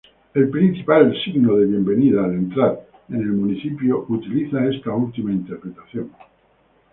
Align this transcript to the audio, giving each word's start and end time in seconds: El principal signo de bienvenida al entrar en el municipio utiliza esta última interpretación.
El 0.33 0.49
principal 0.49 1.13
signo 1.23 1.57
de 1.57 1.67
bienvenida 1.67 2.23
al 2.25 2.33
entrar 2.33 2.87
en 3.09 3.17
el 3.21 3.33
municipio 3.33 4.07
utiliza 4.09 4.65
esta 4.65 4.89
última 4.95 5.31
interpretación. 5.31 6.09